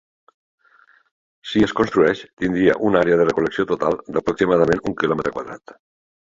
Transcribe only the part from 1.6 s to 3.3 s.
es construeix, tindria una àrea de